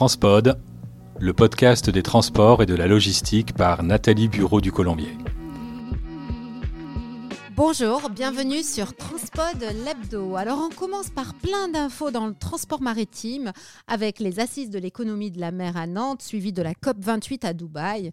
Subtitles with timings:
[0.00, 0.58] Transpod,
[1.18, 5.14] le podcast des transports et de la logistique par Nathalie Bureau du Colombier.
[7.54, 10.36] Bonjour, bienvenue sur Transpod l'hebdo.
[10.36, 13.52] Alors on commence par plein d'infos dans le transport maritime
[13.88, 17.44] avec les assises de l'économie de la mer à Nantes suivies de la COP 28
[17.44, 18.10] à Dubaï.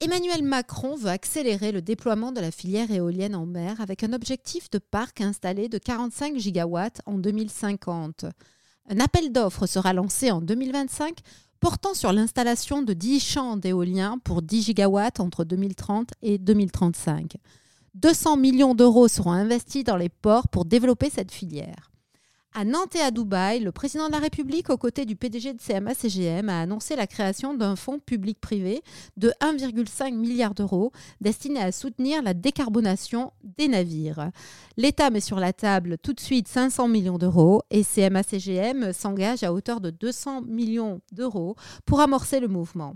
[0.00, 4.70] Emmanuel Macron veut accélérer le déploiement de la filière éolienne en mer avec un objectif
[4.70, 8.24] de parc installé de 45 gigawatts en 2050.
[8.90, 11.18] Un appel d'offres sera lancé en 2025
[11.60, 17.36] portant sur l'installation de 10 champs d'éolien pour 10 gigawatts entre 2030 et 2035.
[17.94, 21.90] 200 millions d'euros seront investis dans les ports pour développer cette filière.
[22.54, 25.60] À Nantes et à Dubaï, le président de la République, aux côtés du PDG de
[25.60, 28.82] CMA-CGM, a annoncé la création d'un fonds public-privé
[29.16, 30.90] de 1,5 milliard d'euros
[31.20, 34.30] destiné à soutenir la décarbonation des navires.
[34.78, 39.52] L'État met sur la table tout de suite 500 millions d'euros et CMA-CGM s'engage à
[39.52, 42.94] hauteur de 200 millions d'euros pour amorcer le mouvement.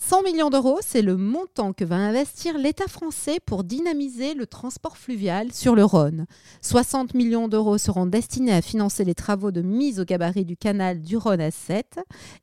[0.00, 4.96] 100 millions d'euros, c'est le montant que va investir l'État français pour dynamiser le transport
[4.96, 6.26] fluvial sur le Rhône.
[6.62, 11.00] 60 millions d'euros seront destinés à financer les travaux de mise au gabarit du canal
[11.00, 11.98] du Rhône à 7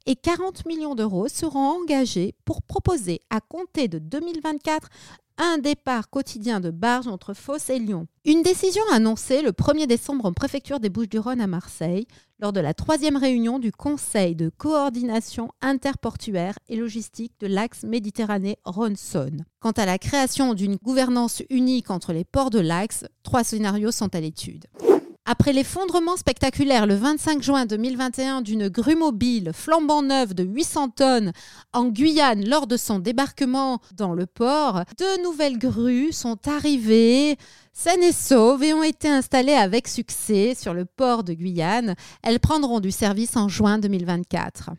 [0.06, 4.90] et 40 millions d'euros seront engagés pour proposer à compter de 2024
[5.38, 8.08] un départ quotidien de barge entre Fos et Lyon.
[8.26, 12.08] Une décision annoncée le 1er décembre en préfecture des Bouches-du-Rhône à Marseille,
[12.40, 19.46] lors de la troisième réunion du Conseil de coordination interportuaire et logistique de l'axe Méditerranée-Rhône-Saône.
[19.60, 24.14] Quant à la création d'une gouvernance unique entre les ports de l'axe, trois scénarios sont
[24.16, 24.66] à l'étude.
[25.28, 31.32] Après l'effondrement spectaculaire le 25 juin 2021 d'une grue mobile flambant neuve de 800 tonnes
[31.74, 37.38] en Guyane lors de son débarquement dans le port, deux nouvelles grues sont arrivées
[37.74, 41.96] saines et sauves et ont été installées avec succès sur le port de Guyane.
[42.22, 44.70] Elles prendront du service en juin 2024.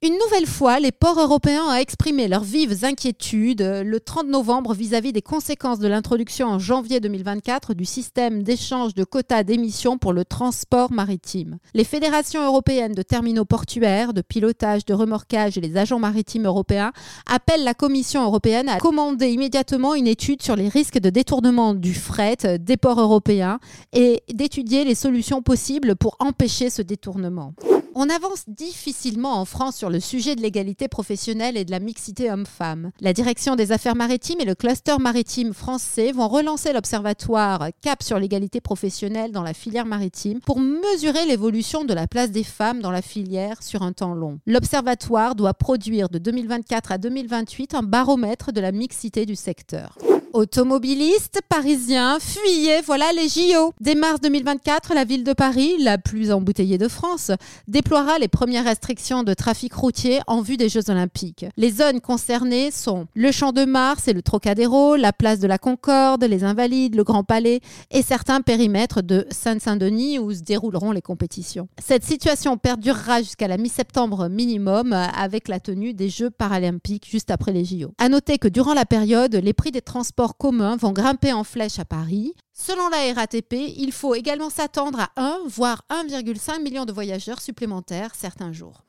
[0.00, 5.12] Une nouvelle fois, les ports européens ont exprimé leurs vives inquiétudes le 30 novembre vis-à-vis
[5.12, 10.24] des conséquences de l'introduction en janvier 2024 du système d'échange de quotas d'émissions pour le
[10.24, 11.58] transport maritime.
[11.74, 16.92] Les fédérations européennes de terminaux portuaires, de pilotage, de remorquage et les agents maritimes européens
[17.28, 21.92] appellent la Commission européenne à commander immédiatement une étude sur les risques de détournement du
[21.92, 23.58] fret des ports européens
[23.92, 27.52] et d'étudier les solutions possibles pour empêcher ce détournement.
[28.00, 32.30] On avance difficilement en France sur le sujet de l'égalité professionnelle et de la mixité
[32.30, 32.92] homme-femme.
[33.00, 38.20] La direction des affaires maritimes et le cluster maritime français vont relancer l'observatoire Cap sur
[38.20, 42.92] l'égalité professionnelle dans la filière maritime pour mesurer l'évolution de la place des femmes dans
[42.92, 44.38] la filière sur un temps long.
[44.46, 49.98] L'observatoire doit produire de 2024 à 2028 un baromètre de la mixité du secteur.
[50.34, 53.72] Automobilistes parisiens, fuyez, voilà les JO.
[53.80, 57.30] Dès mars 2024, la ville de Paris, la plus embouteillée de France,
[57.66, 61.46] déploiera les premières restrictions de trafic routier en vue des Jeux Olympiques.
[61.56, 65.56] Les zones concernées sont le Champ de Mars et le Trocadéro, la place de la
[65.56, 71.02] Concorde, les Invalides, le Grand Palais et certains périmètres de Seine-Saint-Denis où se dérouleront les
[71.02, 71.68] compétitions.
[71.82, 77.52] Cette situation perdurera jusqu'à la mi-septembre minimum avec la tenue des Jeux paralympiques juste après
[77.52, 77.92] les JO.
[77.96, 81.78] À noter que durant la période, les prix des transports communs vont grimper en flèche
[81.78, 82.34] à Paris.
[82.52, 88.14] Selon la RATP, il faut également s'attendre à 1, voire 1,5 million de voyageurs supplémentaires
[88.14, 88.84] certains jours.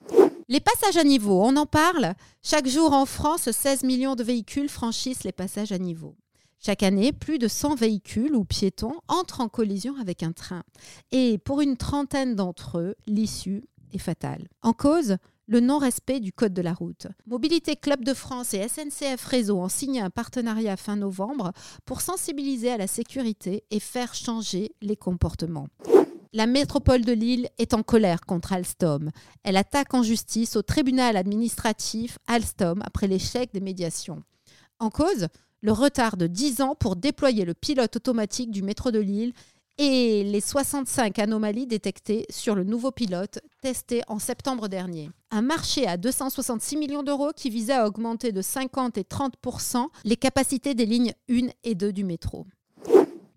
[0.47, 4.69] Les passages à niveau, on en parle Chaque jour en France, 16 millions de véhicules
[4.69, 6.15] franchissent les passages à niveau.
[6.59, 10.63] Chaque année, plus de 100 véhicules ou piétons entrent en collision avec un train.
[11.11, 13.63] Et pour une trentaine d'entre eux, l'issue
[13.93, 14.47] est fatale.
[14.61, 15.17] En cause,
[15.49, 17.07] le non-respect du code de la route.
[17.25, 21.53] Mobilité Club de France et SNCF Réseau ont signé un partenariat fin novembre
[21.85, 25.67] pour sensibiliser à la sécurité et faire changer les comportements.
[26.33, 29.09] La métropole de Lille est en colère contre Alstom.
[29.43, 34.21] Elle attaque en justice au tribunal administratif Alstom après l'échec des médiations.
[34.77, 35.29] En cause,
[35.61, 39.33] le retard de 10 ans pour déployer le pilote automatique du métro de Lille
[39.79, 45.09] et les 65 anomalies détectées sur le nouveau pilote testé en septembre dernier.
[45.31, 50.17] Un marché à 266 millions d'euros qui visait à augmenter de 50 et 30% les
[50.17, 52.45] capacités des lignes 1 et 2 du métro.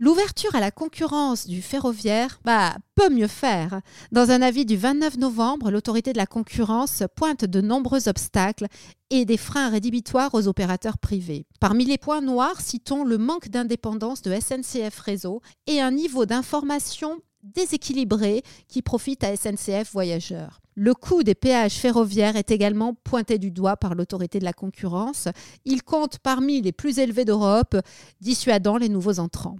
[0.04, 3.82] L'ouverture à la concurrence du ferroviaire bah, peut mieux faire.
[4.10, 8.66] Dans un avis du 29 novembre, l'autorité de la concurrence pointe de nombreux obstacles
[9.10, 11.46] et des freins rédhibitoires aux opérateurs privés.
[11.60, 17.20] Parmi les points noirs, citons le manque d'indépendance de SNCF Réseau et un niveau d'information
[17.44, 20.62] déséquilibré qui profite à SNCF Voyageurs.
[20.74, 25.28] Le coût des péages ferroviaires est également pointé du doigt par l'autorité de la concurrence.
[25.64, 27.76] Il compte parmi les plus élevés d'Europe,
[28.20, 29.58] dissuadant les nouveaux entrants.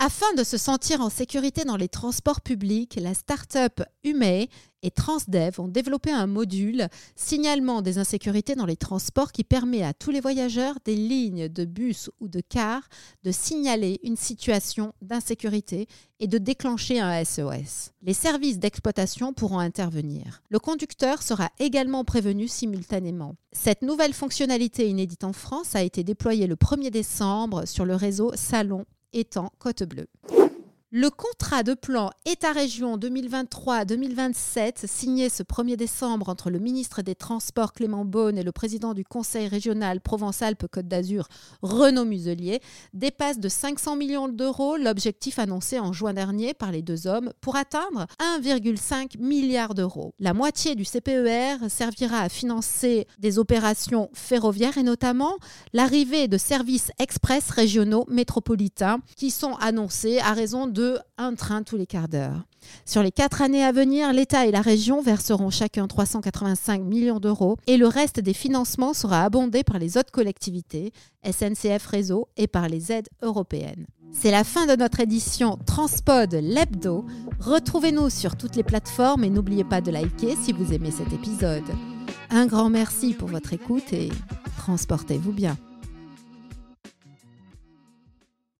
[0.00, 5.58] Afin de se sentir en sécurité dans les transports publics, la start-up Hume et Transdev
[5.58, 6.86] ont développé un module
[7.16, 11.64] signalement des insécurités dans les transports qui permet à tous les voyageurs des lignes de
[11.64, 12.88] bus ou de car
[13.24, 15.88] de signaler une situation d'insécurité
[16.20, 17.90] et de déclencher un SOS.
[18.02, 20.42] Les services d'exploitation pourront intervenir.
[20.48, 23.34] Le conducteur sera également prévenu simultanément.
[23.50, 28.30] Cette nouvelle fonctionnalité inédite en France a été déployée le 1er décembre sur le réseau
[28.36, 30.08] Salon étant Côte Bleue.
[30.90, 37.74] Le contrat de plan État-région 2023-2027 signé ce 1er décembre entre le ministre des Transports
[37.74, 41.28] Clément Beaune et le président du Conseil régional Provence-Alpes-Côte d'Azur
[41.60, 42.62] Renaud Muselier
[42.94, 47.56] dépasse de 500 millions d'euros l'objectif annoncé en juin dernier par les deux hommes pour
[47.56, 48.06] atteindre
[48.40, 50.14] 1,5 milliard d'euros.
[50.18, 55.36] La moitié du CPER servira à financer des opérations ferroviaires et notamment
[55.74, 60.66] l'arrivée de services express régionaux métropolitains qui sont annoncés à raison
[61.16, 62.44] un train tous les quarts d'heure.
[62.84, 67.56] Sur les quatre années à venir, l'État et la région verseront chacun 385 millions d'euros
[67.66, 70.92] et le reste des financements sera abondé par les autres collectivités,
[71.24, 73.86] SNCF Réseau et par les aides européennes.
[74.12, 77.04] C'est la fin de notre édition Transpod l'hebdo.
[77.40, 81.70] Retrouvez-nous sur toutes les plateformes et n'oubliez pas de liker si vous aimez cet épisode.
[82.30, 84.10] Un grand merci pour votre écoute et
[84.56, 85.56] transportez-vous bien.